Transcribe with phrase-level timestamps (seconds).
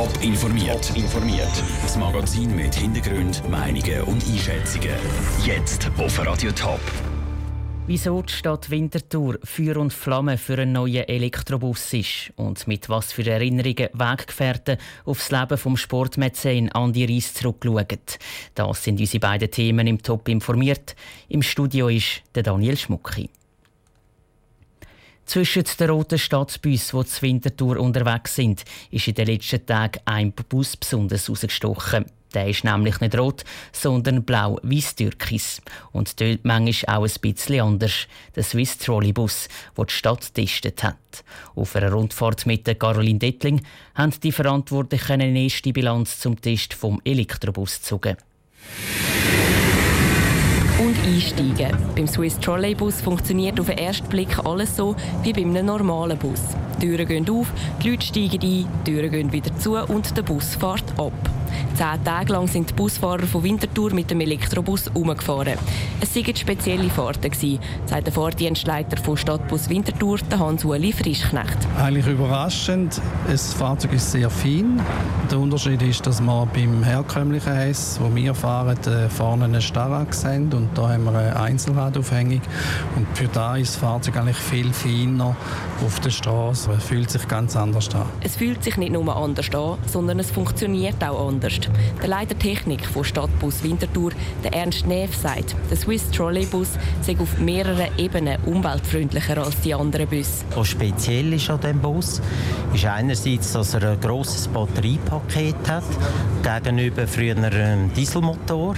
[0.00, 0.96] Top informiert.
[0.96, 1.62] informiert.
[1.82, 4.94] Das Magazin mit Hintergrund, Meinungen und Einschätzungen.
[5.44, 6.80] Jetzt auf Radio Top.
[7.86, 13.12] Wieso die Stadt Winterthur Feuer und Flamme für einen neuen Elektrobus ist und mit was
[13.12, 17.84] für Erinnerungen Weggefährten auf das Leben vom Sportmäzen Andi Reis zurückschauen.
[18.54, 20.96] Das sind unsere beiden Themen im Top informiert.
[21.28, 23.28] Im Studio ist der Daniel Schmucki.
[25.30, 30.32] Zwischen den roten Stadtbus, die zur Winterthur unterwegs sind, ist in den letzten Tagen ein
[30.32, 32.06] Bus besonders herausgestochen.
[32.34, 35.62] Der ist nämlich nicht rot, sondern blau weiß türkis
[35.92, 38.08] Und dort manchmal auch ein bisschen anders.
[38.34, 39.46] Der Swiss Trolleybus,
[39.78, 41.22] der die Stadt getestet hat.
[41.54, 46.74] Auf einer Rundfahrt mit der Caroline Dettling haben die Verantwortlichen eine erste Bilanz zum Test
[46.74, 48.16] vom Elektrobus gezogen
[50.80, 51.76] und einsteigen.
[51.94, 56.40] Beim Swiss Trolleybus funktioniert auf den ersten Blick alles so wie bei einem normalen Bus.
[56.80, 60.22] Die Türen gehen auf, die Leute steigen ein, die Türen gehen wieder zu und der
[60.22, 61.39] Bus fährt ab.
[61.74, 65.58] Zehn Tage lang sind die Busfahrer von Winterthur mit dem Elektrobus umgefahren.
[66.00, 67.30] Es waren spezielle Fahrten,
[67.86, 71.58] sagt der Fahrdienstleiter von Stadtbus Winterthur, Hans-Uli Frischknecht.
[71.78, 73.00] Eigentlich überraschend.
[73.28, 74.80] Das Fahrzeug ist sehr fein.
[75.30, 80.14] Der Unterschied ist, dass wir beim herkömmlichen Hess, wo wir fahren, äh, vorne einen Starrag
[80.24, 82.40] haben und da haben wir eine Einzelradaufhängung.
[82.96, 85.36] Und für da ist das Fahrzeug eigentlich viel feiner
[85.84, 86.70] auf der Straße.
[86.76, 88.06] Es fühlt sich ganz anders an.
[88.22, 91.39] Es fühlt sich nicht nur anders an, sondern es funktioniert auch anders.
[91.42, 94.12] Der Leiter Technik von Stadtbus Winterthur,
[94.44, 100.06] der Ernst Neff, sagt, der Swiss Trolleybus sei auf mehreren Ebenen umweltfreundlicher als die anderen
[100.06, 100.44] Busse.
[100.54, 102.20] Was speziell ist an diesem Bus,
[102.74, 105.84] ist einerseits, dass er ein grosses Batteriepaket hat,
[106.42, 108.74] gegenüber früher einem Dieselmotor.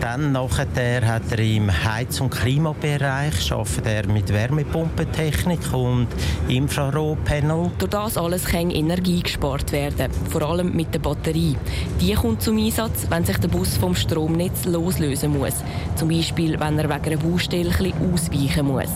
[0.00, 6.08] Dann nachher hat er im Heiz- und Klimabereich arbeitet er mit Wärmepumpentechnik und
[6.48, 7.70] Infrarotpanel.
[7.78, 11.56] Durch das alles kann Energie gespart werden, vor allem mit der Batterie.
[12.00, 15.54] Die kommt zum Einsatz, wenn sich der Bus vom Stromnetz loslösen muss.
[15.96, 18.90] Zum Beispiel, wenn er wegen einer Baustelle ausweichen muss.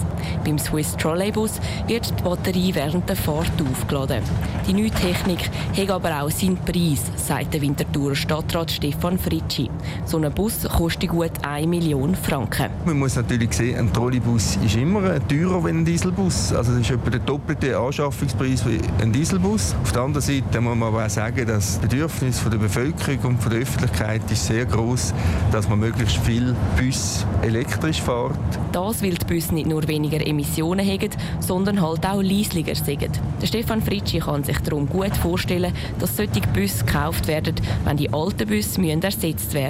[0.45, 4.23] Beim Swiss Trolleybus wird die Batterie während der Fahrt aufgeladen.
[4.67, 9.71] Die neue Technik hat aber auch seinen Preis, sagt der Winterthurer Stadtrat Stefan Fritschi.
[10.05, 12.67] So ein Bus kostet gut 1 Million Franken.
[12.85, 16.53] Man muss natürlich sehen, ein Trolleybus ist immer teurer als ein Dieselbus.
[16.53, 19.75] Also das ist etwa der doppelte Anschaffungspreis wie ein Dieselbus.
[19.83, 23.53] Auf der anderen Seite muss man aber auch sagen, dass das Bedürfnis der Bevölkerung und
[23.53, 25.15] der Öffentlichkeit ist sehr groß,
[25.53, 28.39] dass man möglichst viel Bus elektrisch fährt.
[28.73, 31.11] Das, weil die Busse nicht nur weniger Emissionen haben,
[31.41, 33.21] sondern halt auch leislicher sind.
[33.41, 37.55] Der Stefan Fritschi kann sich darum gut vorstellen, dass solche Busse gekauft werden,
[37.85, 39.70] wenn die alten Busse ersetzt werden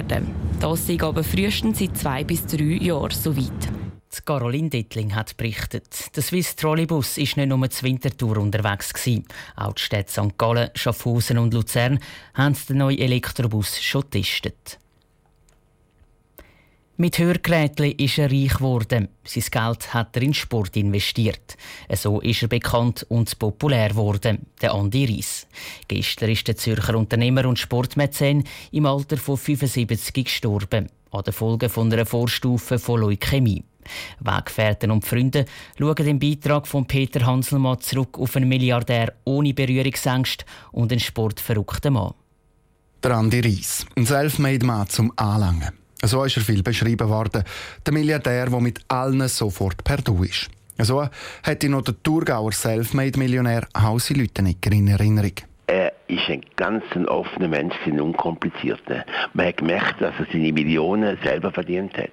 [0.59, 3.69] Das sei aber frühestens in zwei bis drei Jahren so weit.
[4.13, 8.93] Die Caroline Dittling hat berichtet, der Swiss Trolleybus war nicht nur zur Wintertour unterwegs.
[9.55, 10.37] Auch die Städte St.
[10.37, 11.97] Gallen, Schaffhausen und Luzern
[12.33, 14.80] haben den neuen Elektrobus schon getestet.
[17.01, 19.07] Mit Hörgeräten ist er reich geworden.
[19.23, 21.57] Sein Geld hat er in Sport investiert.
[21.95, 25.47] So ist er bekannt und populär geworden, der Andi Reis.
[25.87, 31.71] Gestern ist der Zürcher Unternehmer und Sportmäzen im Alter von 75 gestorben, an den Folgen
[31.71, 33.63] von einer Vorstufe von Leukämie.
[34.19, 35.45] Weggefährten und Freunde
[35.79, 41.93] schauen den Beitrag von Peter Hanselmann zurück auf einen Milliardär ohne Berührungsängste und einen sportverrückten
[41.93, 42.13] Mann.
[43.01, 45.80] Der Andi Reis, ein Selfmade-Mann zum Anlangen.
[46.03, 47.43] So ist er viel beschrieben worden.
[47.85, 50.49] Der Milliardär, der mit allen sofort per Du ist.
[50.79, 51.01] So
[51.43, 55.33] hat noch der Thurgauer Selfmade-Millionär Hausi Lüttenegger in Erinnerung.
[55.67, 59.05] Er ist ein ganz offener Mensch, ein unkomplizierter.
[59.33, 62.09] Man hat gemerkt, dass er seine Millionen selber verdient hat.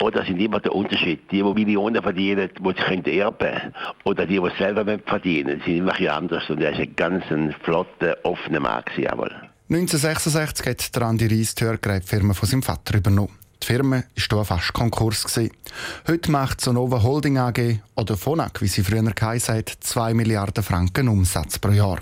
[0.00, 1.30] Oder sind immer der Unterschied.
[1.30, 5.94] Die, die Millionen verdienen, die sie können erben Oder die, die selber verdienen, sind immer
[5.94, 6.48] ein anders.
[6.48, 7.24] Und er ist ein ganz
[7.64, 8.84] flotter, offener Mann.
[8.96, 9.32] Jawohl.
[9.68, 13.36] 1966 hat der Andi Reis die Hörgerätfirma von seinem Vater übernommen.
[13.60, 15.24] Die Firma war fast Konkurs.
[15.24, 15.50] Gewesen.
[16.06, 21.08] Heute macht Sonova Holding AG oder Phonak, wie sie früher geheißen hat, 2 Milliarden Franken
[21.08, 21.98] Umsatz pro Jahr.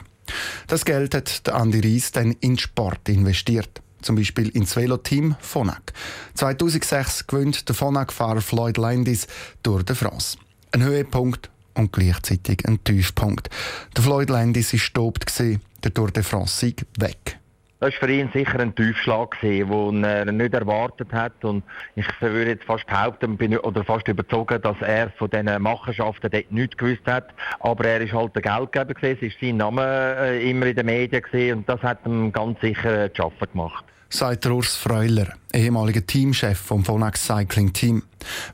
[0.67, 3.81] Das Geld hat der Andi Reis dann in Sport investiert.
[4.03, 5.95] Zum Beispiel ins Velo-Team Phonak.
[6.35, 9.27] 2006 gewinnt der Phonak-Fahrer Floyd Landis
[9.63, 10.37] durch die France.
[10.73, 13.49] Ein Höhepunkt und gleichzeitig ein Tiefpunkt.
[13.97, 17.39] Der Floyd Landis war tobt, der Tour de France-Sieg weg.
[17.85, 21.45] Das war für ihn sicher ein Tiefschlag, den er nicht erwartet hat.
[21.45, 21.63] Und
[21.97, 26.51] ich würde jetzt fast behaupten, bin, oder fast überzogen, dass er von diesen Machenschaften dort
[26.51, 27.35] nichts gewusst hat.
[27.61, 31.59] Aber er ist halt der Geldgeber es war sein Name äh, immer in den Medien
[31.59, 36.85] und das hat ihm ganz sicher zu arbeiten gemacht sagt Urs Freuler, ehemaliger Teamchef vom
[36.85, 38.05] Phonax Cycling Team.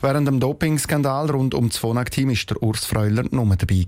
[0.01, 3.85] Während dem Dopingskandal rund um das Phonak-Team ist der Urs Freuler nur dabei.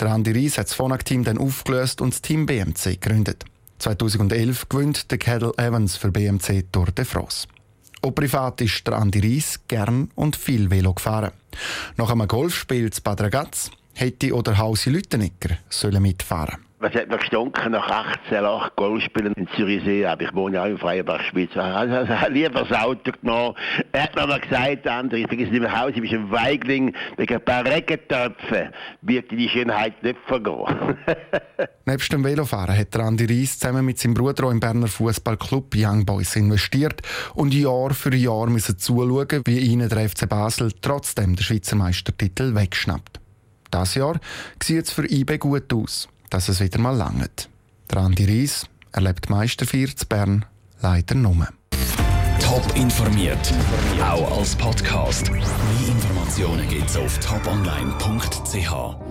[0.00, 3.44] Der Andi Ries hat das Phonak-Team dann aufgelöst und das Team BMC gegründet.
[3.78, 7.46] 2011 gewinnt der Cadel Evans für BMC Tour de France.
[8.02, 11.32] Auch privat ist der Andi Reis gern und viel Velo gefahren.
[11.96, 15.58] Nach einem Golfspiel zu Bad Ragaz hätte oder Hausi Lüttenegger
[16.00, 20.06] mitfahren was hat noch gestunken nach 18 Jahren Golfspielen in Zürichsee?
[20.06, 21.50] Aber ich wohne ja auch in Freiburg, Schweiz.
[21.78, 23.54] Also, also, lieber das Auto genommen.
[23.92, 27.34] Er hat mir gesagt, André, ich vergesse nicht mehr Haus, ich bin ein Weigling, wegen
[27.34, 28.70] ein paar Regentöpfen
[29.02, 30.96] wird die Schönheit nicht vergehen.
[31.84, 36.36] Nebst dem Velofahren hat Andi Reis zusammen mit seinem Bruder im Berner Fußballclub Young Boys
[36.36, 37.02] investiert
[37.34, 42.54] und Jahr für Jahr müssen zuschauen, wie ihnen der FC Basel trotzdem den Schweizer Meistertitel
[42.54, 43.20] wegschnappt.
[43.70, 44.18] Das Jahr
[44.62, 47.48] sieht es für IB gut aus dass es wieder mal langt.
[47.90, 50.44] Der Andi Reis erlebt Meisterfeier zu Bern
[50.80, 51.48] leider nur.
[52.40, 53.52] Top informiert,
[54.02, 55.30] auch als Podcast.
[55.30, 55.42] Mehr
[55.88, 59.07] Informationen gibt's auf toponline.ch.